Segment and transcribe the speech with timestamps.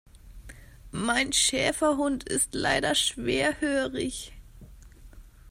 [0.89, 4.33] Mein Schäferhund ist leider schwerhörig.